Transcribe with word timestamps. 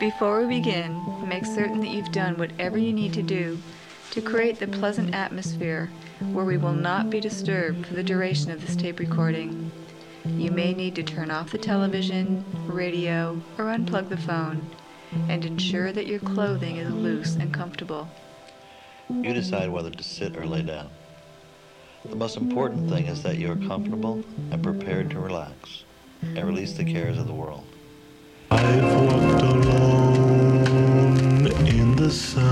Before 0.00 0.40
we 0.40 0.56
begin, 0.56 1.28
make 1.28 1.46
certain 1.46 1.80
that 1.80 1.90
you've 1.90 2.10
done 2.10 2.36
whatever 2.36 2.76
you 2.76 2.92
need 2.92 3.12
to 3.12 3.22
do 3.22 3.58
to 4.10 4.20
create 4.20 4.58
the 4.58 4.66
pleasant 4.66 5.14
atmosphere 5.14 5.88
where 6.32 6.44
we 6.44 6.56
will 6.56 6.72
not 6.72 7.10
be 7.10 7.20
disturbed 7.20 7.86
for 7.86 7.94
the 7.94 8.02
duration 8.02 8.50
of 8.50 8.60
this 8.60 8.74
tape 8.74 8.98
recording. 8.98 9.70
You 10.24 10.50
may 10.50 10.74
need 10.74 10.96
to 10.96 11.04
turn 11.04 11.30
off 11.30 11.52
the 11.52 11.58
television, 11.58 12.44
radio, 12.66 13.40
or 13.56 13.66
unplug 13.66 14.08
the 14.08 14.16
phone, 14.16 14.68
and 15.28 15.44
ensure 15.44 15.92
that 15.92 16.08
your 16.08 16.18
clothing 16.18 16.76
is 16.76 16.92
loose 16.92 17.36
and 17.36 17.54
comfortable. 17.54 18.08
You 19.08 19.32
decide 19.32 19.70
whether 19.70 19.90
to 19.90 20.02
sit 20.02 20.36
or 20.36 20.44
lay 20.44 20.62
down. 20.62 20.90
The 22.04 22.16
most 22.16 22.36
important 22.36 22.90
thing 22.90 23.06
is 23.06 23.22
that 23.22 23.38
you 23.38 23.50
are 23.52 23.68
comfortable 23.68 24.24
and 24.50 24.62
prepared 24.62 25.10
to 25.10 25.20
relax 25.20 25.84
and 26.20 26.44
release 26.44 26.72
the 26.72 26.84
cares 26.84 27.16
of 27.16 27.28
the 27.28 27.32
world. 27.32 27.64
I've 28.56 28.94
walked 29.06 29.42
alone 29.42 30.66
in 31.66 31.96
the 31.96 32.10
sun. 32.10 32.44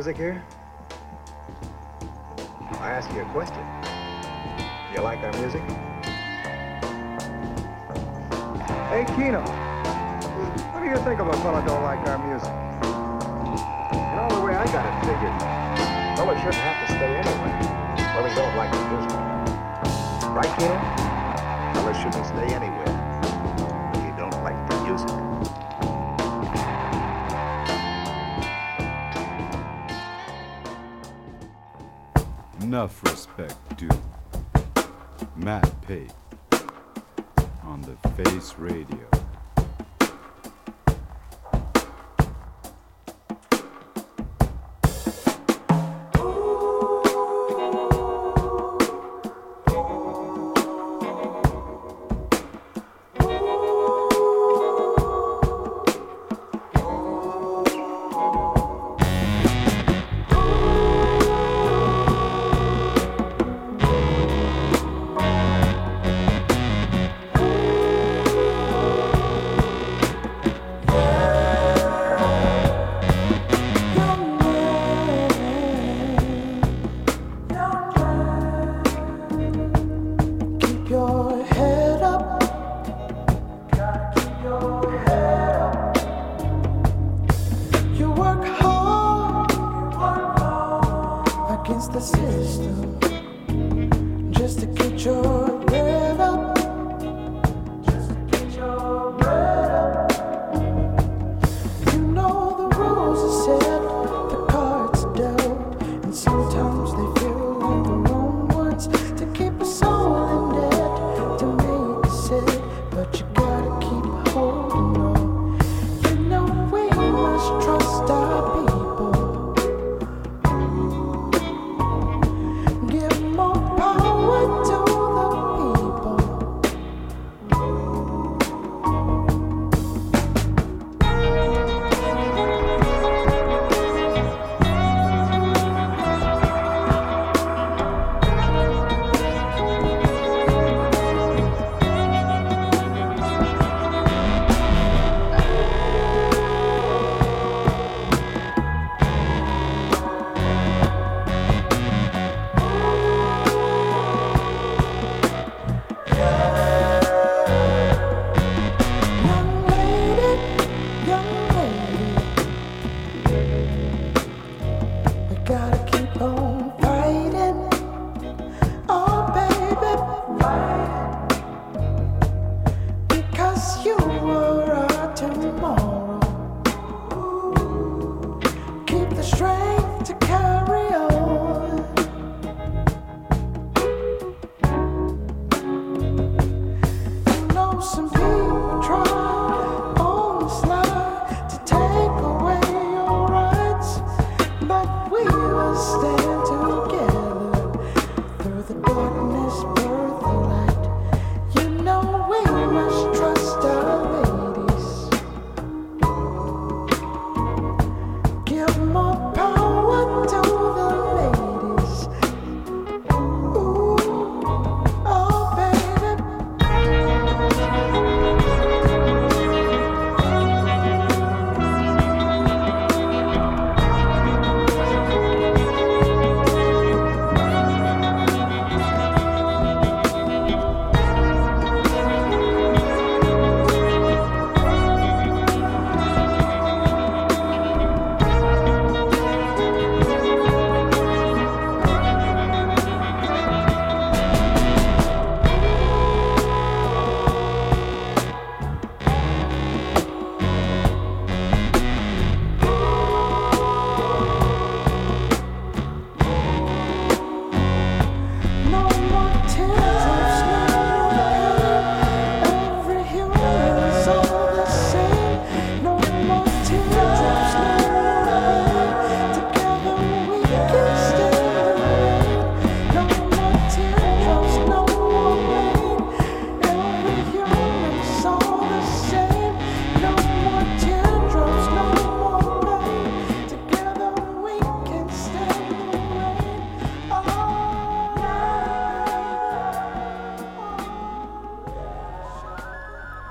Music 0.00 0.16
here? 0.16 0.49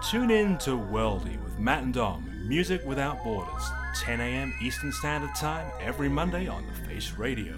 Tune 0.09 0.31
in 0.31 0.57
to 0.57 0.71
Worldy 0.71 1.39
with 1.43 1.59
Matt 1.59 1.83
and 1.83 1.93
Dom, 1.93 2.27
Music 2.47 2.83
Without 2.83 3.23
Borders, 3.23 3.63
10 3.97 4.19
a.m. 4.19 4.51
Eastern 4.59 4.91
Standard 4.91 5.35
Time 5.35 5.71
every 5.79 6.09
Monday 6.09 6.47
on 6.47 6.65
The 6.65 6.73
Face 6.87 7.11
Radio. 7.11 7.53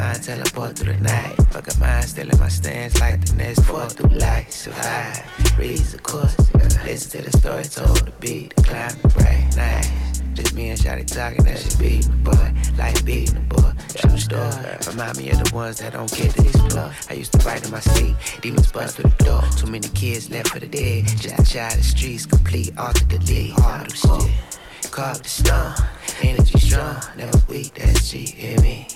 Mind 0.00 0.22
teleport 0.22 0.78
through 0.78 0.94
the 0.94 1.00
night. 1.00 1.36
Fuck 1.50 1.68
a 1.74 1.78
mind 1.78 2.04
still 2.04 2.28
in 2.28 2.38
my 2.38 2.48
stance 2.48 2.98
like 3.00 3.24
the 3.24 3.34
next 3.36 3.60
four 3.64 3.88
through 3.88 4.16
life. 4.18 4.50
Survive, 4.50 5.58
reads 5.58 5.92
the 5.92 5.98
course. 5.98 6.36
Listen 6.84 7.22
to 7.22 7.30
the 7.30 7.36
story 7.38 7.64
told, 7.64 8.06
the 8.06 8.12
beat, 8.20 8.54
the 8.56 8.62
climb, 8.62 8.92
the 9.02 9.08
bright 9.08 9.56
night. 9.56 9.90
Just 10.34 10.54
me 10.54 10.70
and 10.70 10.78
Shotty 10.78 11.06
talking, 11.06 11.44
that 11.44 11.58
shit 11.58 11.78
beating 11.78 12.10
the 12.10 12.30
boy. 12.30 12.46
Like 12.78 13.04
beating 13.04 13.34
the 13.34 13.54
boy. 13.54 13.72
True 13.94 14.16
story. 14.16 14.76
Remind 14.88 15.18
me 15.18 15.30
of 15.30 15.44
the 15.44 15.54
ones 15.54 15.78
that 15.80 15.92
don't 15.92 16.10
get 16.16 16.30
to 16.34 16.42
explore. 16.42 16.92
I 17.10 17.14
used 17.14 17.32
to 17.32 17.38
write 17.46 17.64
in 17.64 17.70
my 17.70 17.80
sleep, 17.80 18.16
demons 18.40 18.72
bust 18.72 18.96
through 18.96 19.10
the 19.18 19.24
door. 19.24 19.42
Too 19.56 19.70
many 19.70 19.88
kids 19.88 20.30
left 20.30 20.48
for 20.48 20.60
the 20.60 20.66
dead. 20.66 21.06
Just 21.18 21.38
a 21.38 21.44
child 21.44 21.78
the 21.78 21.84
streets, 21.84 22.24
complete, 22.26 22.72
alter 22.78 23.04
the 23.04 23.18
lead. 23.18 23.52
Hard 23.58 23.90
to 23.90 23.96
shit. 23.96 24.90
Carve 24.90 25.22
the 25.22 25.28
stone, 25.28 25.74
energy 26.22 26.58
strong, 26.58 27.00
never 27.16 27.38
weak, 27.48 27.74
that's 27.74 28.10
G, 28.10 28.26
hear 28.26 28.60
me? 28.60 28.88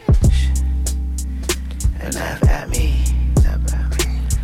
And 2.05 2.15
not 2.17 2.43
about 2.43 2.69
me. 2.69 3.03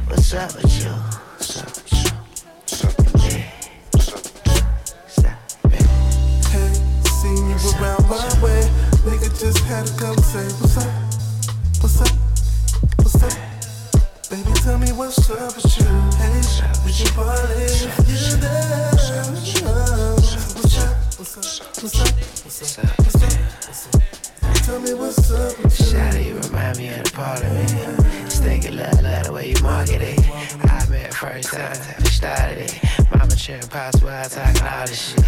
What's 0.06 0.32
up 0.32 0.54
with 0.56 0.82
you? 0.82 0.94
With 1.36 1.56
you? 1.60 3.44
With? 5.64 5.84
Hey, 6.48 6.72
seen 7.20 7.36
you 7.50 7.56
around 7.76 8.08
my 8.08 8.16
way. 8.40 8.62
Nigga 9.04 9.28
just 9.38 9.60
had 9.64 9.86
a 9.86 9.92
conversation. 10.00 10.56
What's 10.58 10.78
up? 10.78 10.88
What's 11.82 12.00
up? 12.00 12.08
What's 12.96 13.22
up? 13.22 13.34
Baby, 14.30 14.52
tell 14.60 14.78
me 14.78 14.92
what's 14.92 15.28
up 15.28 15.54
with 15.54 15.78
you. 15.78 15.84
Hey, 16.16 16.40
we 16.86 16.92
can 16.94 17.12
party 17.12 17.52
if 17.60 18.08
you're 18.08 18.40
there. 18.40 18.88
What's 18.92 19.10
up? 19.12 19.66
What's 20.56 20.78
up? 20.78 20.96
What's 21.18 21.36
up? 21.36 21.66
What's 21.82 22.00
up? 22.00 22.08
What's 22.42 22.78
up? 22.78 22.88
What's 23.04 23.86
up? 23.94 24.29
Tell 24.70 24.78
me 24.82 24.94
what's 24.94 25.32
up. 25.32 25.52
Shawty, 25.66 26.26
you 26.26 26.38
remind 26.46 26.78
me 26.78 26.90
of 26.90 27.02
the 27.02 27.10
parliament. 27.10 28.30
Stinking 28.30 28.76
love, 28.76 29.02
love 29.02 29.24
the 29.24 29.32
way 29.32 29.50
you 29.50 29.60
market 29.64 30.00
it. 30.00 30.20
I 30.62 30.86
met 30.86 31.12
first 31.12 31.50
time, 31.50 31.74
we 31.98 32.06
started 32.06 32.70
it. 32.70 32.78
Mama 33.10 33.34
cheering 33.34 33.66
possible, 33.66 34.10
I 34.10 34.28
talking 34.30 34.62
all 34.62 34.86
this 34.86 35.10
shit. 35.10 35.26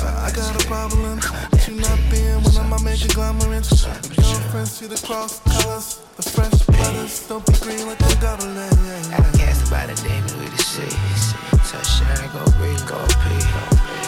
I 0.00 0.32
got 0.32 0.56
a 0.56 0.66
problem 0.66 1.20
with 1.52 1.68
you 1.68 1.74
not 1.76 2.00
being 2.08 2.40
one 2.40 2.56
of 2.64 2.68
my 2.72 2.80
major 2.80 3.08
conglomerates. 3.12 3.84
Girlfriends 3.84 4.72
see 4.72 4.86
the 4.86 4.96
cross 5.04 5.40
colors, 5.44 6.00
the 6.16 6.22
fresh 6.22 6.64
brothers. 6.64 7.28
Don't 7.28 7.44
be 7.44 7.52
green 7.60 7.86
like 7.86 7.98
they 7.98 8.14
got 8.24 8.42
a 8.42 8.48
leg. 8.48 8.72
Outcast 9.20 9.70
by 9.70 9.84
the 9.84 10.00
demon 10.00 10.32
with 10.40 10.56
the 10.56 10.62
seas. 10.64 11.36
Sunshine, 11.60 12.32
go 12.32 12.40
breathe, 12.56 12.88
go 12.88 12.96
pee. 13.20 13.44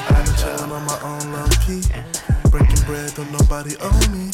I'm 0.08 0.24
chillin' 0.40 0.72
on 0.72 0.86
my 0.88 0.98
own 1.04 1.32
low 1.36 1.48
key. 1.60 1.84
Bread, 2.86 3.12
don't 3.16 3.32
nobody 3.32 3.74
owe 3.80 4.08
me. 4.12 4.30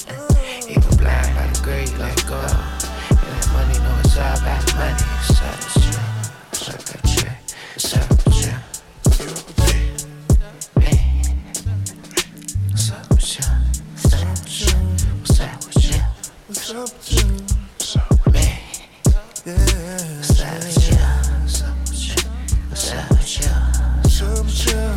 Even 0.68 0.96
blind 0.98 1.34
by 1.34 1.46
the 1.48 1.60
great, 1.62 1.90
let 1.98 2.26
go. 2.26 2.36
And 2.36 2.50
that 3.32 3.48
money, 3.50 3.78
know 3.78 3.96
it's 4.04 4.18
all 4.18 4.36
about 4.36 4.60
the 4.66 4.74
money. 4.76 5.04
What's 5.16 5.40
up 5.40 5.56
with 5.56 5.76
you? 5.86 5.96
What's 6.50 6.68
up 6.68 6.76
with 6.92 7.16
you? 7.16 7.30
What's 7.72 7.94
up 7.94 8.08
with? 8.10 8.28
What's 12.70 12.90
up? 12.92 13.08
What's 13.10 13.40
up? 13.40 13.56
What's 13.96 14.12
up? 14.12 14.28
What's 16.46 16.70
up 16.70 16.82
with 16.84 17.08
you? 17.10 17.24
What's 17.78 17.96
up 17.96 18.10
with 18.26 18.34
me? 18.34 18.46
Yeah. 19.46 19.56
What's 20.18 20.42
up 20.42 20.60
with 20.60 20.90
you? 20.90 21.00
What's 22.68 22.92
up 22.92 23.08
with 23.08 23.32
you? 23.40 23.48
What's 24.02 24.20
up 24.20 24.44
with 24.44 24.66
you? 24.66 24.91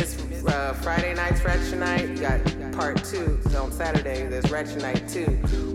Miss 0.00 0.44
uh, 0.46 0.72
Friday 0.82 1.14
night's 1.14 1.44
Ratchet 1.44 1.78
Night, 1.78 2.20
got 2.20 2.40
part 2.72 3.04
two 3.04 3.38
on 3.56 3.70
Saturday. 3.70 4.26
There's 4.26 4.50
Ratchet 4.50 4.80
Night 4.82 5.06
two, 5.08 5.26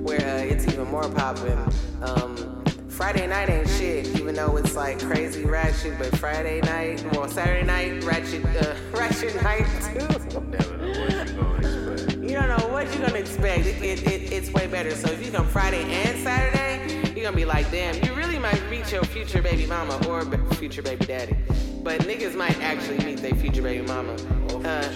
where 0.03 0.19
uh, 0.19 0.43
it's 0.43 0.67
even 0.67 0.87
more 0.87 1.07
popping. 1.09 1.57
Um, 2.01 2.63
Friday 2.89 3.27
night 3.27 3.49
ain't 3.49 3.69
shit, 3.69 4.07
even 4.19 4.35
though 4.35 4.57
it's 4.57 4.75
like 4.75 4.99
crazy 4.99 5.43
ratchet. 5.43 5.99
But 5.99 6.17
Friday 6.17 6.61
night, 6.61 7.05
well, 7.11 7.27
Saturday 7.27 7.65
night, 7.65 8.03
ratchet, 8.03 8.43
uh, 8.45 8.75
ratchet 8.93 9.35
night 9.43 9.67
too. 9.83 10.07
You 12.25 12.33
don't 12.33 12.49
know 12.49 12.67
what 12.69 12.87
you're 12.93 13.05
gonna 13.05 13.19
expect. 13.19 13.65
It, 13.65 13.83
it, 13.83 14.03
it, 14.07 14.31
it's 14.33 14.51
way 14.51 14.67
better. 14.67 14.95
So 14.95 15.11
if 15.11 15.23
you 15.23 15.31
come 15.31 15.47
Friday 15.47 15.83
and 15.83 16.17
Saturday, 16.23 17.11
you're 17.13 17.25
gonna 17.25 17.35
be 17.35 17.45
like, 17.45 17.69
damn, 17.69 18.03
you 18.03 18.13
really 18.13 18.39
might 18.39 18.67
meet 18.69 18.91
your 18.91 19.03
future 19.03 19.41
baby 19.41 19.65
mama 19.67 20.01
or 20.07 20.23
future 20.55 20.81
baby 20.81 21.05
daddy. 21.05 21.35
But 21.85 22.01
niggas 22.01 22.33
might 22.33 22.59
actually 22.63 22.97
meet 23.05 23.19
their 23.19 23.35
future 23.35 23.61
baby 23.61 23.85
mama. 23.85 24.13
Uh, 24.65 24.89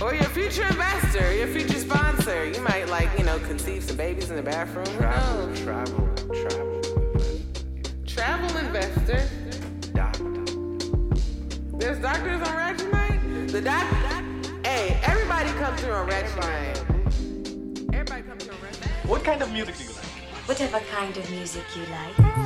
or 0.00 0.14
your 0.14 0.24
future 0.24 0.66
investor, 0.66 1.34
your 1.34 1.48
future 1.48 1.78
sponsor. 1.78 2.46
You 2.46 2.62
might 2.62 2.88
like, 2.88 3.10
you 3.18 3.26
know, 3.26 3.38
conceive 3.40 3.84
some 3.84 3.98
babies 3.98 4.30
in 4.30 4.36
the 4.36 4.42
bathroom. 4.42 4.86
Who 4.86 5.02
knows? 5.02 5.60
travel, 5.60 6.08
travel. 6.32 6.80
Travel 8.06 8.56
investor. 8.56 9.28
Doctor. 9.92 10.44
There's 11.76 11.98
doctors 11.98 12.40
on 12.40 12.56
Ratchet 12.56 12.90
Night? 12.90 13.48
The 13.48 13.60
doc. 13.60 13.84
Hey, 14.64 14.98
everybody 15.02 15.50
comes 15.58 15.78
through 15.82 15.92
on 15.92 16.06
Ratchet 16.06 16.36
Night. 16.38 16.84
Everybody 17.92 18.22
come 18.22 18.38
through 18.38 18.54
on 18.54 18.62
Ratchet 18.62 18.80
Night. 18.80 19.06
What 19.06 19.24
kind 19.24 19.42
of 19.42 19.52
music 19.52 19.76
do 19.76 19.84
you 19.84 19.90
like? 19.90 20.10
whatever 20.50 20.80
kind 20.80 21.16
of 21.16 21.30
music 21.30 21.62
you 21.76 21.82
like. 21.92 22.39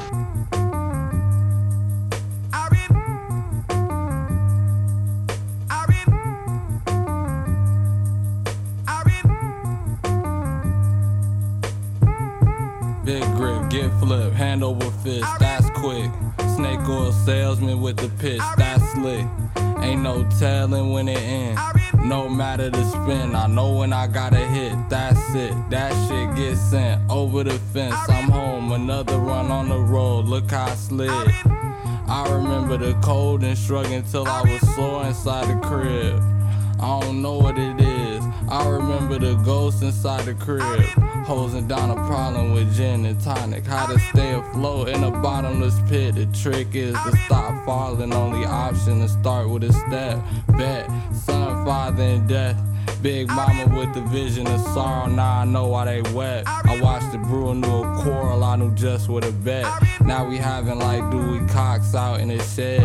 Fist, 15.04 15.28
that's 15.38 15.68
quick. 15.70 16.10
Snake 16.56 16.80
oil 16.88 17.12
salesman 17.12 17.80
with 17.80 17.96
the 17.98 18.08
pitch, 18.18 18.40
that's 18.56 18.82
slick. 18.92 19.26
Ain't 19.82 20.02
no 20.02 20.26
telling 20.38 20.90
when 20.92 21.08
it 21.08 21.18
ends. 21.18 21.60
No 22.04 22.28
matter 22.28 22.70
the 22.70 22.82
spin, 22.84 23.36
I 23.36 23.46
know 23.46 23.76
when 23.76 23.92
I 23.92 24.06
gotta 24.06 24.38
hit, 24.38 24.74
that's 24.88 25.34
it. 25.34 25.52
That 25.70 25.92
shit 26.08 26.34
gets 26.36 26.60
sent 26.60 27.02
over 27.10 27.44
the 27.44 27.58
fence. 27.72 27.94
I'm 28.08 28.30
home, 28.30 28.72
another 28.72 29.18
run 29.18 29.50
on 29.50 29.68
the 29.68 29.78
road, 29.78 30.24
look 30.24 30.50
how 30.50 30.64
I 30.64 30.74
slid. 30.74 31.10
I 32.06 32.26
remember 32.30 32.78
the 32.78 32.94
cold 33.02 33.44
and 33.44 33.56
shrugging 33.56 34.04
till 34.04 34.26
I 34.26 34.42
was 34.42 34.74
sore 34.74 35.04
inside 35.04 35.48
the 35.48 35.60
crib. 35.66 36.20
I 36.80 37.00
don't 37.00 37.20
know 37.22 37.36
what 37.36 37.58
it 37.58 37.80
is. 37.80 37.83
I 38.48 38.68
remember 38.68 39.18
the 39.18 39.34
ghost 39.44 39.82
inside 39.82 40.26
the 40.26 40.34
crib. 40.34 40.62
Hosing 41.26 41.66
down 41.66 41.90
a 41.90 41.94
problem 42.06 42.52
with 42.52 42.74
gin 42.76 43.06
and 43.06 43.20
tonic. 43.20 43.64
How 43.66 43.86
to 43.86 43.98
stay 43.98 44.34
afloat 44.34 44.88
in 44.88 45.02
a 45.02 45.10
bottomless 45.10 45.78
pit. 45.88 46.16
The 46.16 46.26
trick 46.26 46.74
is 46.74 46.94
to 46.94 47.16
stop 47.24 47.64
falling. 47.64 48.12
Only 48.12 48.46
option 48.46 49.00
to 49.00 49.08
start 49.08 49.48
with 49.48 49.64
a 49.64 49.72
step. 49.72 50.22
Bet, 50.48 50.88
son, 51.14 51.64
father, 51.64 52.02
and 52.02 52.28
death. 52.28 52.60
Big 53.00 53.28
mama 53.28 53.66
with 53.78 53.92
the 53.92 54.00
vision 54.02 54.46
of 54.46 54.60
sorrow, 54.72 55.06
now 55.06 55.40
I 55.40 55.44
know 55.44 55.68
why 55.68 55.84
they 55.84 56.12
wet. 56.12 56.44
I 56.46 56.80
watched 56.80 57.12
the 57.12 57.18
brew 57.18 57.50
a 57.50 57.54
new 57.54 57.82
quarrel, 58.02 58.42
I 58.42 58.56
knew 58.56 58.74
just 58.74 59.10
what 59.10 59.24
to 59.24 59.32
bet. 59.32 59.66
Now 60.00 60.26
we 60.26 60.38
having 60.38 60.78
like 60.78 61.10
Dewey 61.10 61.46
Cox 61.48 61.94
out 61.94 62.20
in 62.20 62.28
the 62.28 62.42
shed. 62.42 62.82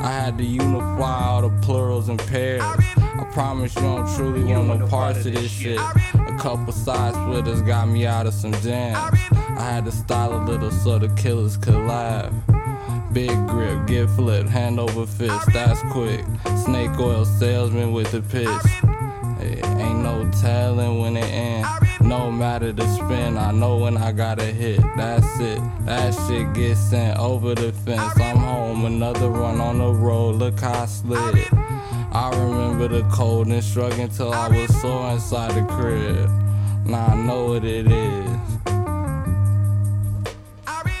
I 0.00 0.12
had 0.12 0.38
to 0.38 0.44
unify 0.44 1.26
all 1.26 1.42
the 1.42 1.50
plurals 1.62 2.08
and 2.08 2.18
pairs. 2.28 2.62
I 3.18 3.24
promise 3.32 3.74
you 3.74 3.82
don't 3.82 4.06
truly 4.14 4.44
want 4.44 4.80
no 4.80 4.86
parts 4.88 5.24
of 5.26 5.32
this 5.32 5.50
shit. 5.50 5.78
A 5.78 6.36
couple 6.38 6.72
side 6.72 7.14
splitters 7.14 7.62
got 7.62 7.88
me 7.88 8.06
out 8.06 8.26
of 8.26 8.34
some 8.34 8.52
jams. 8.54 8.96
I 9.32 9.70
had 9.72 9.84
to 9.86 9.92
style 9.92 10.34
a 10.34 10.42
little 10.44 10.70
so 10.70 10.98
the 10.98 11.08
killers 11.20 11.56
could 11.56 11.74
laugh. 11.74 12.32
Big 13.12 13.34
grip, 13.46 13.86
get 13.86 14.10
flipped, 14.10 14.50
hand 14.50 14.78
over 14.78 15.06
fist, 15.06 15.52
that's 15.52 15.80
quick. 15.92 16.24
Snake 16.64 16.98
oil 16.98 17.24
salesman 17.24 17.92
with 17.92 18.10
the 18.12 18.20
pitch. 18.20 18.48
Ain't 19.78 20.00
no 20.00 20.30
telling 20.40 21.00
when 21.00 21.16
it 21.16 21.24
ends. 21.24 21.68
No 22.00 22.30
matter 22.30 22.72
the 22.72 22.86
spin, 22.94 23.38
I 23.38 23.50
know 23.50 23.78
when 23.78 23.96
I 23.96 24.12
gotta 24.12 24.44
hit. 24.44 24.80
That's 24.96 25.40
it. 25.40 25.60
That 25.86 26.14
shit 26.26 26.52
gets 26.52 26.78
sent 26.78 27.18
over 27.18 27.54
the 27.54 27.72
fence. 27.72 28.20
I'm 28.20 28.36
home, 28.36 28.84
another 28.84 29.30
run 29.30 29.60
on 29.60 29.78
the 29.78 29.92
road. 29.92 30.36
Look 30.36 30.60
how 30.60 30.82
I 30.82 30.86
slid. 30.86 31.48
I 32.16 32.30
remember 32.30 32.88
the 32.88 33.02
cold 33.10 33.48
and 33.48 33.62
struggling 33.62 34.08
till 34.08 34.32
I 34.32 34.48
was 34.48 34.80
sore 34.80 35.10
inside 35.10 35.52
the 35.52 35.70
crib. 35.70 36.30
Now 36.86 37.08
I 37.08 37.14
know 37.14 37.44
what 37.48 37.62
it 37.62 37.86
is. 37.86 38.30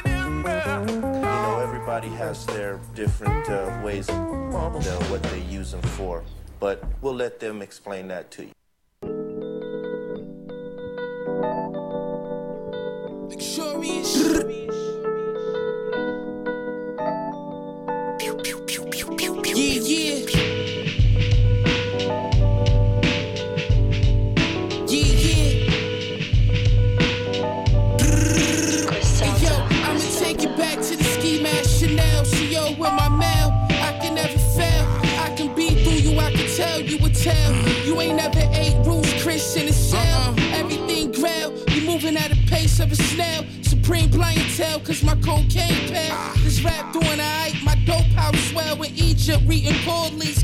You 0.04 1.22
know, 1.22 1.60
everybody 1.62 2.08
has 2.08 2.44
their 2.44 2.78
different 2.94 3.48
uh, 3.48 3.80
ways 3.82 4.10
of 4.10 4.14
you 4.14 4.90
know, 4.90 5.00
what 5.08 5.22
they 5.22 5.40
use 5.40 5.70
them 5.70 5.80
for, 5.80 6.22
but 6.60 6.84
we'll 7.00 7.14
let 7.14 7.40
them 7.40 7.62
explain 7.62 8.08
that 8.08 8.30
to 8.32 8.42
you. 8.42 8.52
Yeah, 19.56 19.80
yeah. 19.80 20.26
Yeah, 20.28 20.45
tell 37.26 37.54
you 37.54 37.60
a 37.60 37.64
tale. 37.64 37.86
You 37.86 38.00
ain't 38.00 38.16
never 38.16 38.42
ate 38.52 38.82
Bruce 38.84 39.22
Chris 39.22 39.56
in 39.56 39.62
a 39.62 39.66
uh-uh. 39.66 39.72
cell. 39.72 40.34
Everything 40.54 41.12
grail. 41.12 41.52
You 41.70 41.86
moving 41.86 42.16
at 42.16 42.32
a 42.32 42.36
pace 42.48 42.80
of 42.80 42.92
a 42.92 42.96
snail. 42.96 43.44
Supreme 43.86 44.10
clientele, 44.10 44.80
cause 44.80 45.04
my 45.04 45.14
cocaine 45.22 45.92
pal. 45.92 46.34
This 46.42 46.60
rap 46.64 46.92
doing 46.92 47.06
alright. 47.06 47.54
My 47.62 47.76
dope 47.86 48.02
house 48.18 48.36
swell 48.50 48.82
in 48.82 48.92
Egypt. 48.96 49.44
Reading. 49.46 49.76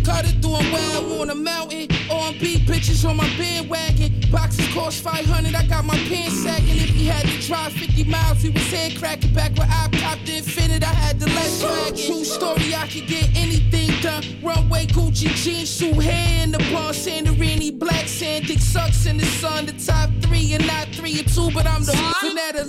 Cut 0.04 0.24
it 0.24 0.40
doing 0.40 0.70
well 0.72 1.20
on 1.20 1.30
a 1.30 1.34
mountain. 1.34 1.88
On 2.10 2.32
beat 2.38 2.66
bitches 2.66 3.08
on 3.08 3.16
my 3.16 3.26
bandwagon. 3.38 4.12
Boxes 4.30 4.66
cost 4.74 5.02
500. 5.02 5.54
I 5.54 5.66
got 5.66 5.84
my 5.84 5.96
pants 6.08 6.42
sagging. 6.42 6.76
If 6.76 6.90
he 6.90 7.06
had 7.06 7.26
to 7.26 7.46
drive 7.46 7.72
50 7.72 8.04
miles, 8.04 8.42
we 8.42 8.50
was 8.50 8.66
head 8.70 8.96
cracking. 8.98 9.32
Back 9.32 9.56
when 9.56 9.68
I 9.70 9.88
popped 9.92 10.28
Infinite, 10.28 10.82
I 10.82 10.92
had 10.92 11.18
the 11.18 11.26
last 11.26 11.62
wagon. 11.62 11.96
True 11.96 12.24
story, 12.24 12.74
I 12.74 12.86
could 12.86 13.06
get 13.06 13.28
anything 13.36 13.90
done. 14.02 14.22
Runway, 14.42 14.86
Gucci, 14.86 15.34
jeans, 15.34 15.70
suit, 15.70 16.02
hair 16.02 16.44
in 16.44 16.52
the 16.52 16.58
bar. 16.72 16.92
Santorini, 16.92 17.76
black 17.76 18.06
sand, 18.06 18.46
dick 18.46 18.58
sucks 18.58 19.06
in 19.06 19.16
the 19.18 19.26
sun. 19.26 19.66
The 19.66 19.72
top 19.72 20.10
three 20.20 20.52
and 20.52 20.66
not 20.66 20.88
three 20.88 21.20
or 21.20 21.24
two, 21.24 21.50
but 21.52 21.66
I'm 21.66 21.84
the 21.84 21.92
Vanetta 21.92 22.66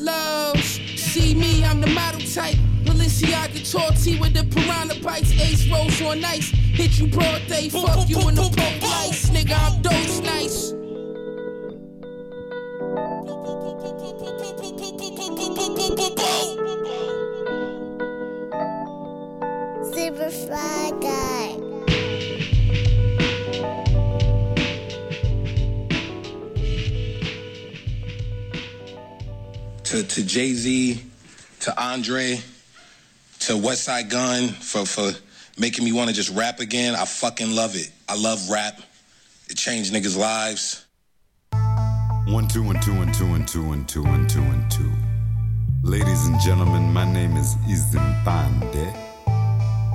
loves. 0.64 0.80
See 0.96 1.36
me, 1.36 1.64
I'm 1.64 1.82
the 1.82 1.88
model 1.88 2.22
type. 2.22 2.58
Balenciaga 2.84 3.62
Torty 3.72 4.20
with 4.20 4.34
the 4.34 4.44
piranha 4.44 4.96
bites. 5.02 5.32
Ace 5.32 5.70
rolls 5.70 6.02
on 6.02 6.24
ice. 6.24 6.50
Hit 6.50 7.00
you 7.00 7.08
broad 7.08 7.46
day, 7.48 7.70
fuck 7.70 8.10
you 8.10 8.20
in 8.28 8.36
the 8.36 8.42
pole 8.42 8.90
lights. 8.90 9.30
Nigga, 9.30 9.58
I'm 9.58 9.82
dose 9.82 10.20
nice. 10.22 10.74
Super 19.94 20.30
Fly 20.30 20.92
Guy. 21.02 21.23
To, 29.94 30.02
to 30.02 30.26
Jay 30.26 30.54
Z, 30.54 31.04
to 31.60 31.80
Andre, 31.80 32.42
to 33.42 33.54
Westside 33.54 34.10
Gunn 34.10 34.48
for, 34.48 34.88
for 34.88 35.12
making 35.60 35.86
me 35.86 35.92
want 35.92 36.10
to 36.10 36.16
just 36.16 36.36
rap 36.36 36.60
again. 36.60 36.96
I 36.96 37.06
fucking 37.06 37.52
love 37.56 37.76
it. 37.76 37.92
I 38.10 38.18
love 38.18 38.50
rap. 38.50 38.82
It 39.50 39.56
changed 39.56 39.94
niggas' 39.94 40.18
lives. 40.18 40.88
One, 42.26 42.48
two, 42.48 42.72
and 42.72 42.82
two, 42.82 42.94
and 42.94 43.14
two, 43.14 43.34
and 43.36 43.48
two, 43.48 43.72
and 43.72 43.88
two, 43.88 44.04
and 44.04 44.28
two, 44.28 44.42
and 44.42 44.72
two. 44.72 44.92
Ladies 45.84 46.26
and 46.26 46.42
gentlemen, 46.42 46.92
my 46.92 47.06
name 47.06 47.38
is 47.38 47.54
IzMpande. 47.58 48.96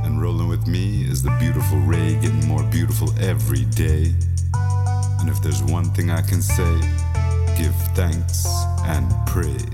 And 0.04 0.22
rolling 0.22 0.46
with 0.46 0.68
me 0.68 1.10
is 1.10 1.24
the 1.24 1.36
beautiful 1.40 1.78
Ray, 1.78 2.14
getting 2.20 2.46
more 2.46 2.62
beautiful 2.62 3.12
every 3.18 3.64
day. 3.64 4.14
And 5.18 5.28
if 5.28 5.42
there's 5.42 5.64
one 5.64 5.86
thing 5.86 6.12
I 6.12 6.22
can 6.22 6.40
say, 6.40 6.80
give 7.58 7.74
thanks 7.94 8.46
and 8.84 9.04
praise. 9.26 9.66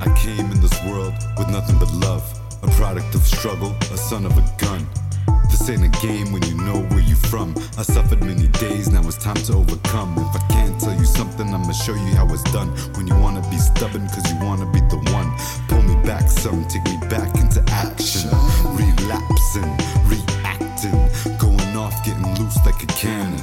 I 0.00 0.08
came 0.16 0.50
in 0.50 0.58
this 0.62 0.82
world 0.84 1.12
with 1.36 1.50
nothing 1.50 1.78
but 1.78 1.92
love, 1.92 2.24
a 2.62 2.68
product 2.80 3.14
of 3.14 3.20
struggle, 3.20 3.76
a 3.92 3.98
son 3.98 4.24
of 4.24 4.32
a 4.38 4.44
gun. 4.56 4.86
This 5.50 5.68
ain't 5.68 5.84
a 5.84 6.00
game 6.00 6.32
when 6.32 6.42
you 6.44 6.54
know 6.54 6.80
where 6.88 7.00
you 7.00 7.14
from. 7.14 7.54
I 7.76 7.82
suffered 7.82 8.24
many 8.24 8.48
days, 8.48 8.88
now 8.88 9.06
it's 9.06 9.18
time 9.18 9.42
to 9.48 9.52
overcome. 9.52 10.16
If 10.16 10.34
I 10.34 10.46
can't 10.48 10.80
tell 10.80 10.94
you 10.98 11.04
something, 11.04 11.46
I'ma 11.46 11.72
show 11.72 11.94
you 11.94 12.14
how 12.16 12.26
it's 12.32 12.42
done. 12.50 12.68
When 12.96 13.06
you 13.06 13.14
wanna 13.16 13.42
be 13.50 13.58
stubborn, 13.58 14.08
cause 14.08 14.24
you 14.32 14.38
wanna 14.40 14.64
be 14.72 14.80
the 14.88 14.96
one. 15.12 15.30
Pull 15.68 15.82
me 15.82 15.94
back 16.06 16.30
some, 16.30 16.64
take 16.68 16.84
me 16.84 16.96
back 17.08 17.36
into 17.36 17.62
action. 17.68 18.30
Relapsing, 18.80 19.76
reacting, 20.08 20.96
going 21.36 21.76
off, 21.76 22.02
getting 22.02 22.34
loose 22.36 22.56
like 22.64 22.82
a 22.82 22.86
cannon. 22.86 23.38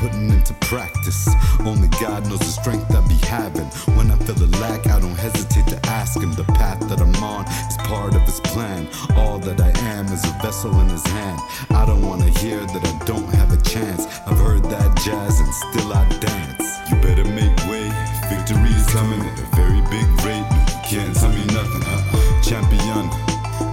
Putting 0.00 0.30
into 0.30 0.54
practice. 0.54 1.28
Only 1.60 1.88
God 2.00 2.26
knows 2.26 2.38
the 2.40 2.52
strength 2.60 2.90
I 2.94 3.06
be 3.06 3.20
having. 3.26 3.66
When 3.96 4.10
I 4.10 4.16
feel 4.24 4.42
a 4.42 4.48
lack, 4.64 4.86
I 4.86 4.98
don't 4.98 5.20
hesitate 5.26 5.66
to 5.68 5.78
ask 5.90 6.18
Him. 6.18 6.32
The 6.32 6.44
path 6.56 6.80
that 6.88 7.00
I'm 7.00 7.14
on 7.22 7.44
is 7.68 7.76
part 7.84 8.14
of 8.14 8.22
His 8.22 8.40
plan. 8.40 8.88
All 9.14 9.38
that 9.40 9.60
I 9.60 9.70
am 9.92 10.06
is 10.06 10.24
a 10.24 10.32
vessel 10.40 10.72
in 10.80 10.88
His 10.88 11.06
hand. 11.06 11.38
I 11.70 11.84
don't 11.84 12.00
wanna 12.00 12.30
hear 12.40 12.60
that 12.60 12.82
I 12.82 13.04
don't 13.04 13.28
have 13.34 13.52
a 13.52 13.60
chance. 13.60 14.06
I've 14.26 14.38
heard 14.38 14.64
that 14.64 14.90
jazz 15.04 15.38
and 15.38 15.52
still 15.54 15.92
I 15.92 16.08
dance. 16.18 16.66
You 16.88 16.96
better 17.04 17.24
make 17.24 17.56
way. 17.68 17.86
Victory 18.32 18.72
is 18.72 18.86
coming 18.88 19.20
at 19.20 19.38
a 19.38 19.48
very 19.54 19.82
big 19.92 20.08
rate. 20.24 20.48
You 20.72 20.80
can't 20.88 21.14
tell 21.14 21.28
me 21.28 21.44
nothing. 21.52 21.84
Uh, 21.84 22.42
champion. 22.42 23.04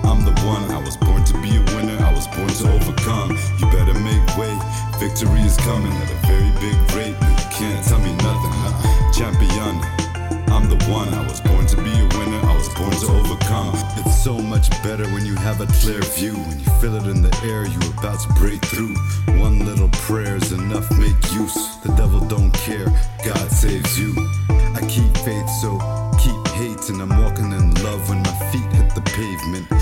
I'm 0.04 0.26
the 0.28 0.36
one. 0.44 0.64
I 0.72 0.80
was 0.84 0.98
born 0.98 1.24
to 1.24 1.34
be 1.40 1.56
a 1.56 1.64
winner. 1.76 1.98
I 2.04 2.12
was 2.12 2.28
born 2.28 2.50
to 2.50 2.66
overcome. 2.76 3.38
Victory 5.08 5.40
is 5.40 5.56
coming 5.56 5.94
at 5.94 6.12
a 6.12 6.28
very 6.28 6.52
big 6.60 6.76
rate. 6.92 7.16
You 7.16 7.48
can't 7.56 7.82
tell 7.88 8.00
me 8.00 8.12
nothing. 8.28 8.52
Huh? 8.60 9.12
champion. 9.14 9.80
I'm 10.52 10.68
the 10.68 10.76
one. 10.92 11.08
I 11.14 11.24
was 11.26 11.40
born 11.40 11.66
to 11.66 11.78
be 11.78 11.94
a 11.96 12.08
winner. 12.20 12.42
I 12.44 12.54
was 12.54 12.68
born 12.76 12.92
to 12.92 13.08
overcome. 13.16 13.72
It's 14.00 14.22
so 14.22 14.38
much 14.38 14.70
better 14.84 15.06
when 15.14 15.26
you 15.26 15.36
have 15.36 15.62
a 15.62 15.68
clear 15.80 16.02
view. 16.02 16.34
When 16.34 16.60
you 16.60 16.70
feel 16.82 16.96
it 16.98 17.08
in 17.08 17.22
the 17.22 17.34
air, 17.46 17.66
you're 17.66 17.94
about 17.98 18.20
to 18.20 18.34
break 18.34 18.62
through. 18.66 18.96
One 19.40 19.66
little 19.66 19.88
prayer's 19.94 20.52
enough. 20.52 20.92
Make 21.00 21.16
use. 21.32 21.56
The 21.86 21.94
devil 21.96 22.20
don't 22.20 22.52
care. 22.68 22.92
God 23.24 23.50
saves 23.50 23.98
you. 23.98 24.12
I 24.76 24.82
keep 24.90 25.16
faith, 25.24 25.50
so 25.62 25.80
keep 26.20 26.36
hate. 26.60 26.90
And 26.90 27.02
I'm 27.02 27.16
walking 27.24 27.54
in 27.54 27.74
love 27.76 28.10
when 28.10 28.22
my 28.24 28.36
feet 28.52 28.70
hit 28.76 28.94
the 28.94 29.06
pavement. 29.16 29.77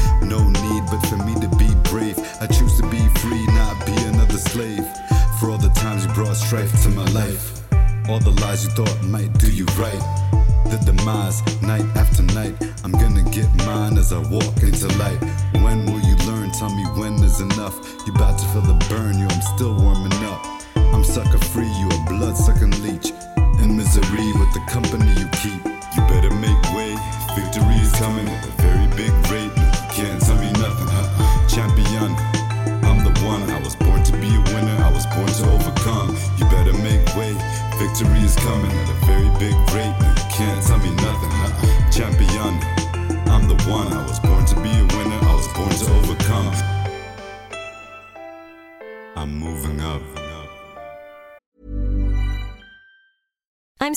To 6.64 6.90
my 6.92 7.04
life. 7.12 7.62
All 8.08 8.20
the 8.20 8.32
lies 8.42 8.64
you 8.64 8.70
thought 8.72 9.04
might 9.04 9.32
do 9.40 9.52
you 9.52 9.66
right. 9.78 10.00
The 10.72 10.82
demise, 10.86 11.42
night 11.62 11.86
after 11.98 12.24
night. 12.32 12.56
I'm 12.86 12.94
gonna 12.94 13.30
get 13.30 13.54
mine 13.66 13.98
as 13.98 14.14
I 14.14 14.20
walk 14.20 14.64
into 14.64 14.88
light. 14.98 15.20
When 15.64 15.86
will 15.86 16.00
you 16.00 16.16
learn? 16.26 16.52
Tell 16.54 16.74
me 16.74 16.84
when 16.98 17.16
is 17.26 17.42
enough. 17.42 17.76
You 18.08 18.14
about 18.14 18.40
to 18.40 18.46
feel 18.48 18.62
the 18.62 18.86
burn, 18.90 19.20
you, 19.20 19.28
I'm 19.28 19.42
still 19.42 19.76
warming 19.76 20.14
up. 20.32 20.46
I'm 20.78 21.04
sucker 21.04 21.40
free, 21.40 21.68
you 21.68 21.88
a 21.90 22.06
blood 22.08 22.38
sucking 22.38 22.72
leech. 22.84 23.12
In 23.62 23.76
misery 23.76 24.32
with 24.40 24.54
the 24.54 24.64
company 24.70 25.12
you 25.20 25.28
keep. 25.42 25.75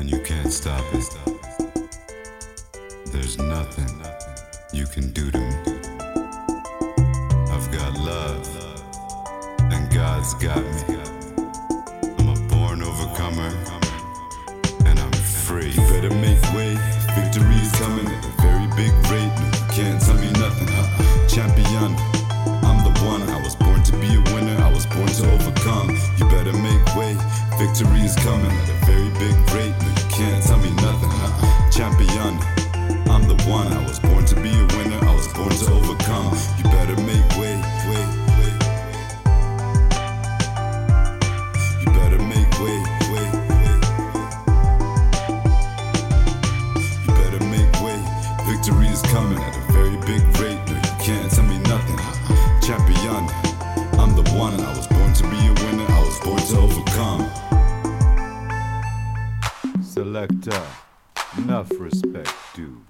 And 0.00 0.10
you 0.10 0.18
can't 0.20 0.50
stop 0.50 0.82
it. 0.94 1.04
There's 3.12 3.36
nothing 3.36 3.86
you 4.72 4.86
can 4.86 5.10
do 5.12 5.30
to 5.30 5.38
me. 5.38 5.56
I've 7.52 7.70
got 7.70 7.92
love, 8.00 8.48
and 9.70 9.92
God's 9.92 10.32
got 10.34 10.64
me. 10.64 10.96
I'm 12.18 12.28
a 12.30 12.48
born 12.48 12.82
overcomer, 12.82 13.52
and 14.86 14.98
I'm 14.98 15.12
free. 15.12 15.68
You 15.68 15.82
better 15.92 16.14
make 16.14 16.42
way. 16.54 16.78
Victory 17.14 17.56
is 17.60 17.70
coming 17.72 18.06
at 18.06 18.24
a 18.24 18.32
very 18.40 18.68
big 18.80 18.92
rate. 19.12 19.32
No, 19.36 19.46
you 19.52 19.66
can't 19.70 20.00
tell 20.00 20.16
me 20.16 20.32
nothing. 20.40 20.68
huh? 20.70 21.28
Champion. 21.28 21.92
I'm 22.64 22.80
the 22.88 22.98
one. 23.04 23.22
I 23.28 23.42
was 23.42 23.54
born 23.54 23.82
to 23.82 23.92
be 23.98 24.14
a 24.14 24.22
winner. 24.32 24.56
I 24.62 24.72
was 24.72 24.86
born 24.86 25.08
to 25.08 25.30
overcome. 25.34 25.90
You 26.16 26.24
better 26.30 26.54
make 26.54 26.96
way. 26.96 27.14
Victory 27.58 28.00
is 28.00 28.16
coming 28.16 28.50
at 28.50 28.68
a 28.70 28.86
very 28.86 29.10
big 29.20 29.36
rate. 29.52 29.89
Can't 30.20 30.44
tell 30.44 30.58
me 30.58 30.68
nothing. 30.72 31.08
huh? 31.10 31.70
Champion. 31.70 32.36
I'm 33.08 33.26
the 33.26 33.42
one. 33.48 33.68
I 33.72 33.82
was 33.88 33.98
born 34.00 34.26
to 34.26 34.34
be 34.34 34.50
a 34.50 34.66
winner. 34.76 35.02
I 35.02 35.14
was 35.14 35.32
born 35.32 35.48
to 35.48 35.72
overcome. 35.72 36.59
Selector, 60.20 60.52
uh, 60.52 61.38
enough 61.38 61.70
respect, 61.80 62.30
dude. 62.54 62.89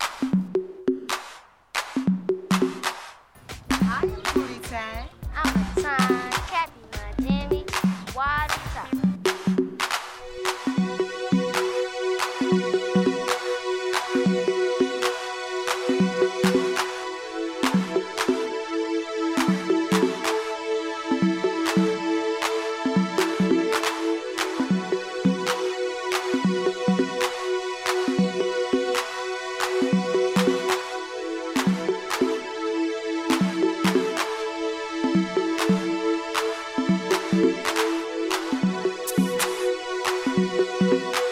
Música 40.51 41.30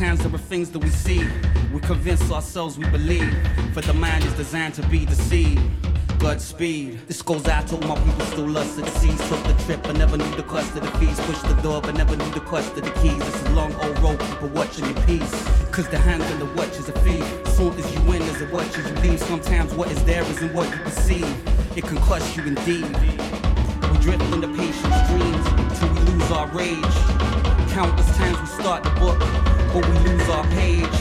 Sometimes 0.00 0.22
there 0.24 0.34
are 0.34 0.38
things 0.38 0.70
that 0.70 0.78
we 0.78 0.88
see. 0.88 1.28
We 1.74 1.80
convince 1.80 2.32
ourselves 2.32 2.78
we 2.78 2.88
believe. 2.88 3.36
For 3.74 3.82
the 3.82 3.92
mind 3.92 4.24
is 4.24 4.32
designed 4.32 4.72
to 4.76 4.88
be 4.88 5.04
deceived. 5.04 5.60
Godspeed. 6.18 7.06
This 7.06 7.20
goes 7.20 7.46
out 7.46 7.66
to 7.66 7.74
all 7.74 7.82
my 7.82 8.02
people 8.02 8.24
still 8.24 8.48
lost 8.48 8.78
at 8.78 8.88
seas. 8.94 9.18
Took 9.28 9.42
the 9.44 9.52
trip, 9.66 9.82
but 9.82 9.98
never 9.98 10.16
knew 10.16 10.36
the 10.36 10.42
cost 10.42 10.74
of 10.74 10.80
the 10.80 10.98
fees. 10.98 11.20
Pushed 11.20 11.42
the 11.42 11.52
door, 11.60 11.82
but 11.82 11.96
never 11.96 12.16
knew 12.16 12.30
the 12.30 12.40
cost 12.40 12.74
of 12.78 12.82
the 12.82 12.90
keys. 13.02 13.18
This 13.18 13.42
is 13.42 13.46
a 13.48 13.50
long 13.50 13.74
old 13.74 13.98
road, 13.98 14.18
people 14.20 14.48
watching 14.48 14.86
your 14.86 14.98
peace. 15.04 15.30
Cause 15.70 15.86
the 15.90 15.98
hand 15.98 16.22
on 16.22 16.38
the 16.38 16.46
watch 16.54 16.78
is 16.78 16.88
a 16.88 16.98
fee. 17.00 17.20
Soon 17.50 17.74
as 17.74 17.94
you 17.94 18.00
win, 18.08 18.22
as 18.22 18.40
it 18.40 18.50
watches 18.50 18.88
you 18.88 18.96
leave. 19.02 19.20
Sometimes 19.20 19.74
what 19.74 19.90
is 19.90 20.02
there 20.04 20.22
isn't 20.22 20.54
what 20.54 20.66
you 20.70 20.78
perceive. 20.78 21.28
It 21.76 21.84
can 21.84 21.98
cost 21.98 22.38
you 22.38 22.44
indeed. 22.44 22.86
We 22.86 23.98
drift 23.98 24.22
in 24.32 24.40
the 24.40 24.48
patient's 24.56 25.10
dreams 25.10 25.78
till 25.78 25.92
we 25.92 26.00
lose 26.10 26.30
our 26.30 26.46
rage. 26.56 26.96
Countless 27.74 28.16
times 28.16 28.40
we 28.40 28.46
start 28.46 28.82
the 28.82 28.90
book, 28.98 29.20
but 29.72 29.86
we 29.88 29.98
lose 30.10 30.28
our 30.28 30.44
page. 30.48 30.98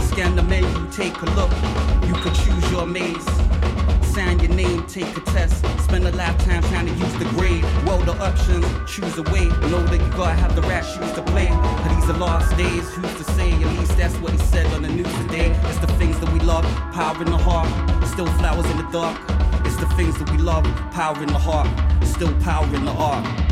Scan 0.00 0.36
the 0.36 0.42
menu, 0.42 0.90
take 0.92 1.20
a 1.20 1.26
look. 1.34 1.50
You 2.06 2.14
could 2.22 2.34
choose 2.34 2.70
your 2.70 2.86
maze. 2.86 3.26
Sign 4.14 4.38
your 4.38 4.54
name, 4.54 4.86
take 4.86 5.16
a 5.16 5.20
test. 5.20 5.64
Spend 5.82 6.06
a 6.06 6.12
lifetime 6.12 6.62
trying 6.62 6.86
to 6.86 6.92
use 6.92 7.14
the 7.14 7.24
grade. 7.36 7.64
Well, 7.84 7.98
the 7.98 8.12
options, 8.22 8.64
choose 8.88 9.18
a 9.18 9.22
way. 9.34 9.46
Know 9.70 9.82
that 9.82 10.00
you 10.00 10.10
gotta 10.16 10.34
have 10.34 10.54
the 10.54 10.62
right 10.62 10.84
shoes 10.84 11.12
to 11.14 11.22
play. 11.22 11.48
But 11.48 11.88
these 11.94 12.08
are 12.10 12.18
lost 12.18 12.56
days, 12.56 12.88
who's 12.94 13.14
to 13.16 13.24
say? 13.32 13.50
At 13.52 13.78
least 13.78 13.96
that's 13.96 14.16
what 14.18 14.32
he 14.32 14.38
said 14.38 14.66
on 14.74 14.82
the 14.82 14.88
news 14.88 15.12
today. 15.22 15.50
It's 15.64 15.78
the 15.78 15.88
things 15.98 16.18
that 16.20 16.32
we 16.32 16.38
love, 16.40 16.64
power 16.92 17.20
in 17.20 17.30
the 17.30 17.38
heart. 17.38 17.68
Still 18.06 18.26
flowers 18.38 18.70
in 18.70 18.76
the 18.76 18.88
dark. 18.92 19.20
It's 19.66 19.76
the 19.76 19.86
things 19.96 20.16
that 20.18 20.30
we 20.30 20.38
love, 20.38 20.64
power 20.92 21.20
in 21.20 21.26
the 21.26 21.38
heart. 21.38 21.68
Still 22.04 22.32
power 22.42 22.66
in 22.76 22.84
the 22.84 22.92
art. 22.92 23.43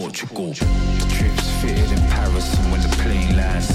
Portugal. 0.00 0.54
Trips 0.54 1.50
fitted 1.60 1.92
in 1.92 2.00
Paris, 2.08 2.54
and 2.58 2.72
when 2.72 2.80
the 2.80 2.88
plane 3.02 3.36
lands, 3.36 3.68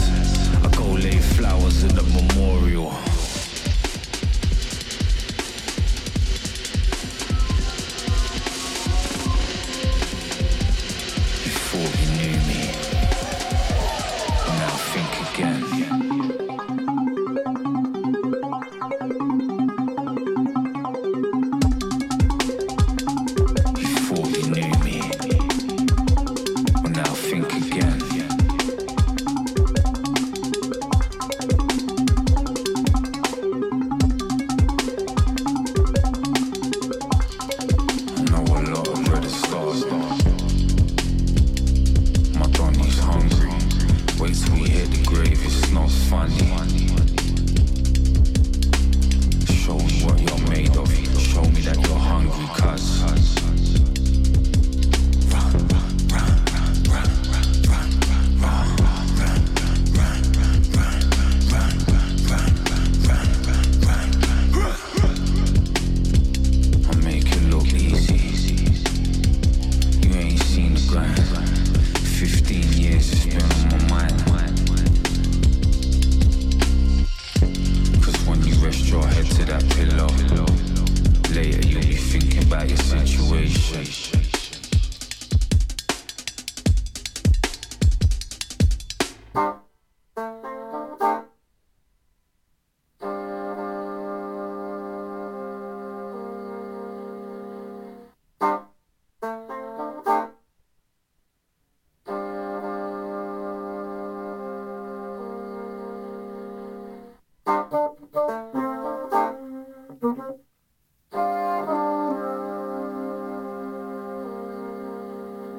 I 0.63 0.69
go 0.75 0.85
lay 0.85 1.19
flowers 1.19 1.83
in 1.83 1.93
the 1.93 2.01
memorial. 2.01 2.91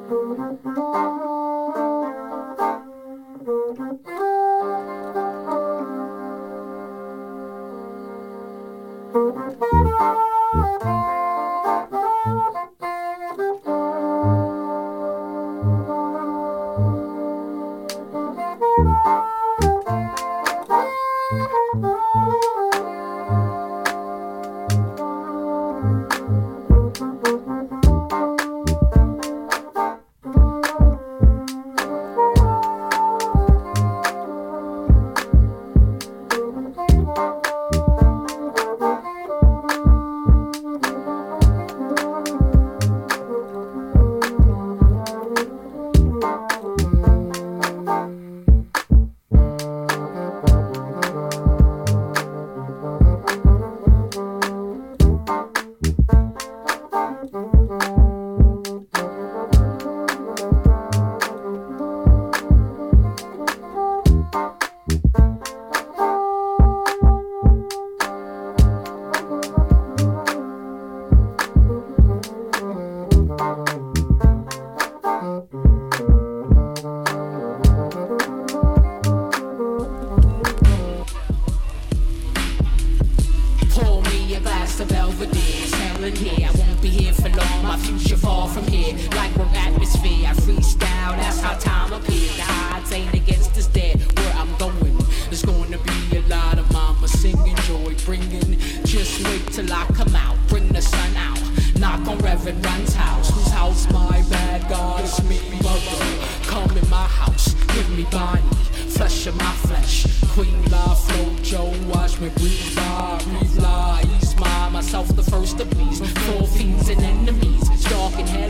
Música 0.09 1.38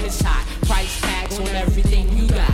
and 0.09 0.15
is 0.15 0.21
hot. 0.21 0.47
Price 0.63 1.01
tags 1.01 1.39
on 1.39 1.49
everything 1.49 2.09
you 2.17 2.27
got. 2.29 2.51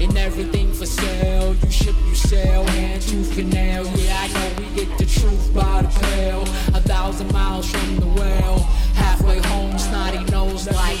And 0.00 0.16
everything 0.18 0.72
for 0.72 0.86
sale, 0.86 1.54
you 1.54 1.70
ship, 1.70 1.94
you 2.06 2.14
sell, 2.14 2.64
hand 2.66 3.02
tooth 3.02 3.32
canal. 3.34 3.86
Yeah, 3.96 4.16
I 4.20 4.28
know 4.28 4.48
we 4.58 4.74
get 4.74 4.98
the 4.98 5.06
truth 5.06 5.54
by 5.54 5.82
the 5.82 5.88
pail. 6.00 6.42
A 6.74 6.80
thousand 6.80 7.32
miles 7.32 7.70
from 7.70 7.96
the 7.96 8.06
well, 8.06 8.58
halfway 8.94 9.38
home, 9.48 9.78
snotty 9.78 10.24
nose 10.30 10.66
like 10.66 10.98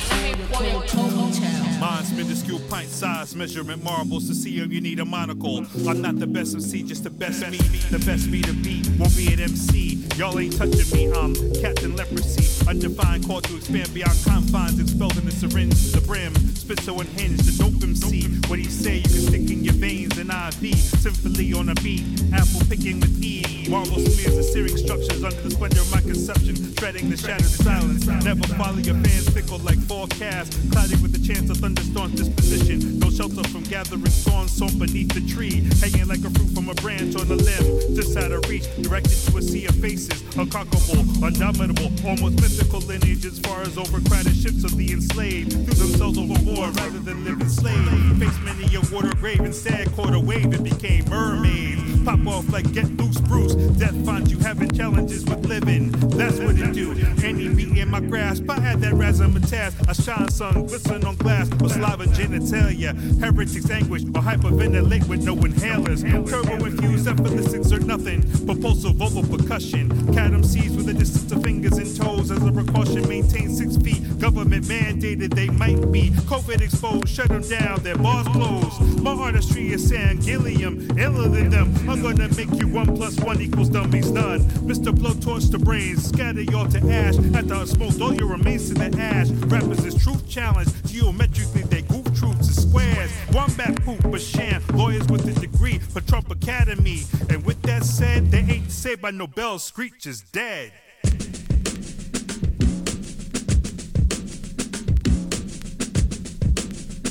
Mine's 1.80 2.12
minuscule 2.12 2.60
pint 2.70 2.88
size 2.88 3.34
measurement 3.34 3.82
marbles 3.82 4.28
to 4.28 4.34
see 4.34 4.50
you 4.50 4.64
you 4.64 4.80
need 4.80 5.00
a 5.00 5.04
monocle. 5.04 5.66
I'm 5.88 6.00
not 6.00 6.18
the 6.18 6.26
best 6.26 6.54
MC, 6.54 6.82
just 6.82 7.04
the 7.04 7.10
best 7.10 7.40
me. 7.50 7.58
The 7.58 8.02
best 8.06 8.28
me 8.28 8.40
to 8.42 8.52
beat 8.52 8.88
won't 8.98 9.16
be 9.16 9.32
an 9.32 9.40
MC. 9.40 10.04
Y'all 10.16 10.38
ain't 10.38 10.56
touching 10.56 10.90
me, 10.94 11.12
I'm 11.12 11.34
Captain 11.60 11.96
Leprosy. 11.96 12.43
Undefined 12.66 13.26
call 13.26 13.40
to 13.42 13.56
expand 13.56 13.92
beyond 13.92 14.18
confines, 14.24 14.80
expelled 14.80 15.16
in 15.18 15.26
the 15.26 15.32
syringe 15.32 15.92
the 15.92 16.00
brim. 16.00 16.34
Spit 16.54 16.80
so 16.80 16.98
unhinged, 16.98 17.44
the 17.44 17.62
dope 17.62 17.82
MC. 17.82 18.22
What 18.48 18.58
he 18.58 18.64
say, 18.64 18.96
you 18.96 19.02
can 19.02 19.20
stick 19.20 19.50
in 19.50 19.64
your 19.64 19.74
veins 19.74 20.16
and 20.18 20.30
IV. 20.30 20.74
Symphony 20.76 21.52
on 21.52 21.68
a 21.68 21.74
beat, 21.76 22.04
apple 22.32 22.60
picking 22.68 23.00
with 23.00 23.22
E. 23.22 23.68
Marble 23.68 23.98
smears 23.98 24.36
the 24.36 24.42
searing 24.42 24.76
structures 24.76 25.22
under 25.22 25.40
the 25.42 25.50
splendor 25.50 25.80
of 25.80 25.90
my 25.92 26.00
conception. 26.00 26.73
Treading 26.84 27.08
the 27.08 27.16
shattered 27.16 27.46
silence. 27.46 28.06
Never 28.06 28.46
follow 28.60 28.76
your 28.76 28.96
fans 28.96 29.30
fickle 29.30 29.56
like 29.60 29.78
forecast. 29.88 30.52
Clouded 30.70 31.00
with 31.00 31.16
the 31.16 31.26
chance 31.26 31.48
of 31.48 31.56
thunderstorm 31.56 32.10
disposition. 32.10 32.98
No 32.98 33.08
Shelter 33.08 33.42
from 33.48 33.62
gathering 33.62 34.04
storms 34.04 34.52
sown 34.52 34.78
beneath 34.78 35.08
the 35.14 35.24
tree. 35.24 35.64
Hanging 35.80 36.06
like 36.08 36.20
a 36.28 36.30
fruit 36.36 36.52
from 36.52 36.68
a 36.68 36.74
branch 36.74 37.16
on 37.16 37.24
a 37.32 37.36
limb. 37.40 37.96
Just 37.96 38.14
out 38.18 38.32
of 38.32 38.46
reach, 38.50 38.68
directed 38.82 39.16
to 39.16 39.38
a 39.38 39.40
sea 39.40 39.64
of 39.64 39.74
faces. 39.76 40.20
Unconquerable, 40.36 41.24
undomitable, 41.24 41.88
almost 42.04 42.36
mythical 42.44 42.80
lineage 42.80 43.24
as 43.24 43.38
far 43.38 43.62
as 43.62 43.78
overcrowded 43.78 44.36
ships 44.36 44.62
of 44.62 44.76
the 44.76 44.92
enslaved. 44.92 45.52
Threw 45.52 45.88
themselves 45.88 46.18
overboard 46.18 46.76
rather 46.76 46.98
than 46.98 47.24
live 47.24 47.40
enslaved. 47.40 48.20
Faced 48.20 48.42
many 48.42 48.68
a 48.76 48.82
water 48.92 49.14
grave, 49.16 49.40
instead 49.40 49.90
caught 49.96 50.12
a 50.12 50.20
wave 50.20 50.52
and 50.52 50.62
became 50.62 51.08
mermaids. 51.08 51.83
Pop 52.04 52.26
off 52.26 52.52
like 52.52 52.70
get 52.72 52.84
loose, 52.98 53.18
Bruce. 53.22 53.54
Death 53.54 54.04
finds 54.04 54.30
you 54.30 54.38
having 54.38 54.70
challenges 54.70 55.24
with 55.24 55.46
living. 55.46 55.90
That's 55.90 56.38
what 56.38 56.58
it 56.58 56.74
do. 56.74 56.92
Any 57.24 57.48
beat 57.48 57.78
in 57.78 57.88
my 57.88 58.00
grasp, 58.00 58.48
I 58.50 58.60
had 58.60 58.80
that 58.82 58.92
razzmatazz. 58.92 59.88
I 59.88 59.92
shine 59.94 60.28
sun, 60.28 60.66
glisten 60.66 61.04
on 61.06 61.16
glass, 61.16 61.48
or 61.62 61.70
saliva 61.70 62.04
genitalia. 62.04 62.92
Heretics 63.20 63.70
anguish, 63.70 64.02
or 64.02 64.20
hyperventilate 64.20 65.08
with 65.08 65.24
no 65.24 65.34
inhalers. 65.36 66.02
Turbo 66.28 66.66
infused 66.66 67.08
effortless 67.08 67.72
or 67.72 67.80
nothing. 67.80 68.22
Propulsive 68.44 68.96
vocal 68.96 69.22
percussion. 69.22 69.88
Cadam 70.12 70.44
seeds 70.44 70.76
with 70.76 70.88
a 70.90 70.94
distance 70.94 71.32
of 71.32 71.42
fingers 71.42 71.78
and 71.78 71.96
toes 71.96 72.30
as 72.30 72.42
a 72.44 72.52
precaution. 72.52 73.08
Maintain 73.08 73.48
six 73.48 73.78
feet. 73.78 74.18
Government 74.18 74.66
mandated 74.66 75.34
they 75.34 75.48
might 75.48 75.90
be. 75.90 76.10
COVID 76.10 76.60
exposed, 76.60 77.08
shut 77.08 77.28
them 77.28 77.42
down, 77.48 77.82
their 77.82 77.96
bars 77.96 78.28
closed. 78.28 79.02
My 79.02 79.12
artistry 79.12 79.72
is 79.72 79.88
Sam 79.88 80.20
Gilliam, 80.20 80.98
iller 80.98 81.28
than 81.28 81.48
them. 81.48 81.72
I'm 81.94 82.02
gonna 82.02 82.28
make 82.34 82.52
you 82.60 82.66
one 82.66 82.96
plus 82.96 83.20
one 83.20 83.40
equals 83.40 83.68
dummies 83.68 84.10
none. 84.10 84.40
Mr. 84.66 84.92
Blowtorch 84.92 85.52
the 85.52 85.60
brains, 85.60 86.08
scatter 86.08 86.42
y'all 86.42 86.66
to 86.66 86.78
ash. 86.90 87.14
After 87.32 87.54
I 87.54 87.64
smoked 87.66 88.00
all 88.00 88.12
your 88.12 88.26
remains 88.26 88.68
to 88.70 88.74
the 88.74 89.00
ash. 89.00 89.28
Rappers 89.46 89.84
is 89.84 90.02
truth 90.02 90.28
challenge. 90.28 90.70
Geometrically, 90.86 91.62
they 91.62 91.82
goof 91.82 92.04
truths 92.06 92.48
and 92.48 92.68
squares. 92.68 93.12
One 93.30 93.54
back 93.54 93.80
poop, 93.84 94.02
but 94.10 94.20
sham. 94.20 94.60
Lawyers 94.72 95.06
with 95.06 95.24
a 95.28 95.40
degree 95.40 95.78
for 95.78 96.00
Trump 96.00 96.32
Academy. 96.32 97.04
And 97.30 97.44
with 97.44 97.62
that 97.62 97.84
said, 97.84 98.28
they 98.28 98.40
ain't 98.40 98.72
saved 98.72 99.00
by 99.00 99.12
Nobel. 99.12 99.60
Screech 99.60 100.04
is 100.04 100.20
dead. 100.20 100.72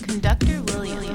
Conductor 0.06 0.62
Williams. 0.74 1.13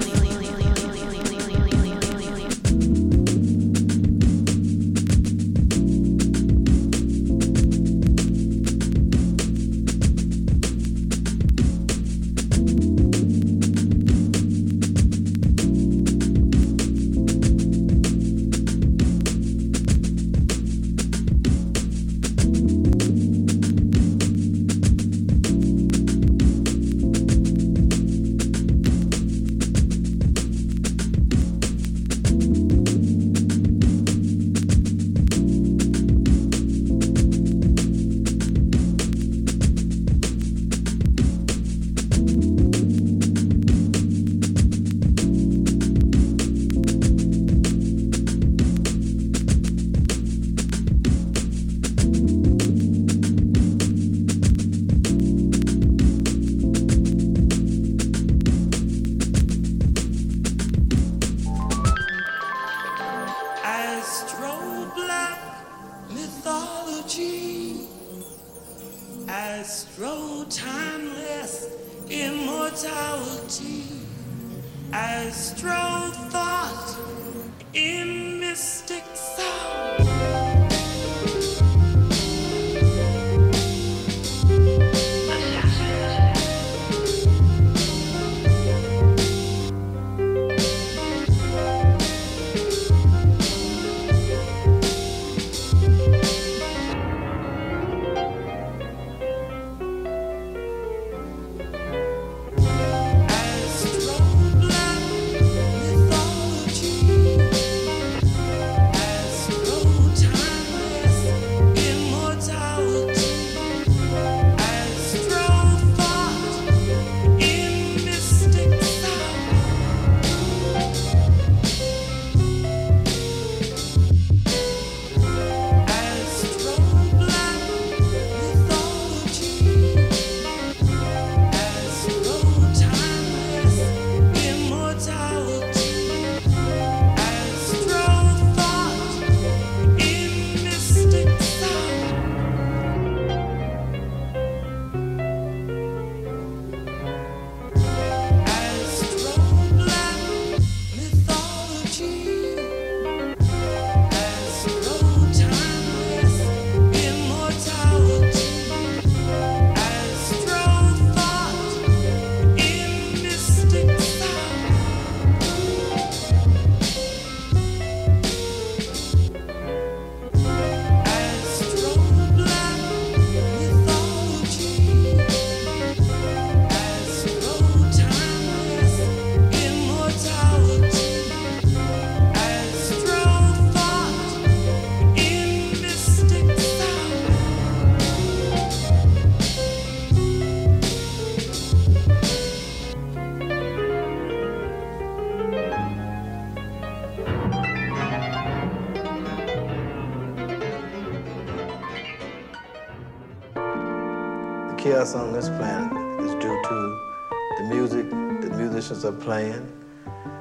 Are 209.08 209.12
playing, 209.12 209.66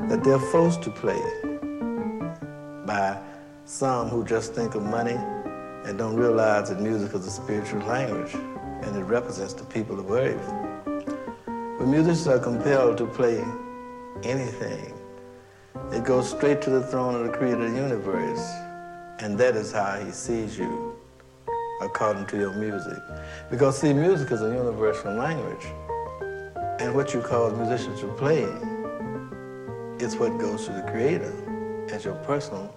that 0.09 0.23
they're 0.23 0.39
forced 0.51 0.83
to 0.83 0.91
play 0.91 1.21
by 2.85 3.19
some 3.65 4.07
who 4.09 4.23
just 4.23 4.53
think 4.53 4.75
of 4.75 4.83
money 4.83 5.17
and 5.85 5.97
don't 5.97 6.15
realize 6.15 6.69
that 6.69 6.79
music 6.79 7.13
is 7.13 7.25
a 7.25 7.31
spiritual 7.31 7.81
language 7.81 8.33
and 8.33 8.95
it 8.95 9.03
represents 9.03 9.53
the 9.53 9.65
people 9.65 9.99
of 9.99 10.11
earth. 10.11 10.53
When 11.79 11.91
musicians 11.91 12.27
are 12.27 12.39
compelled 12.39 12.97
to 12.99 13.05
play 13.07 13.43
anything. 14.23 14.93
It 15.91 16.03
goes 16.03 16.29
straight 16.29 16.61
to 16.63 16.69
the 16.69 16.83
throne 16.83 17.15
of 17.15 17.31
the 17.31 17.37
creator 17.37 17.65
of 17.65 17.71
the 17.71 17.77
universe. 17.77 18.45
And 19.19 19.37
that 19.39 19.55
is 19.55 19.71
how 19.71 19.99
he 19.99 20.11
sees 20.11 20.57
you, 20.57 20.95
according 21.81 22.27
to 22.27 22.37
your 22.37 22.53
music. 22.53 22.97
Because 23.49 23.79
see, 23.79 23.93
music 23.93 24.31
is 24.31 24.41
a 24.41 24.49
universal 24.49 25.13
language. 25.13 25.65
And 26.79 26.93
what 26.93 27.11
you 27.11 27.21
call 27.21 27.49
musicians 27.51 28.01
to 28.01 28.07
play 28.13 28.43
is 29.99 30.15
what 30.15 30.37
goes 30.37 30.65
to 30.67 30.73
the 30.73 30.83
creator 30.83 31.33
as 31.91 32.05
your 32.05 32.13
personal 32.23 32.71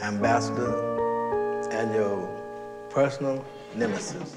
ambassador 0.00 1.68
and 1.72 1.92
your 1.92 2.28
personal 2.88 3.44
nemesis. 3.74 4.36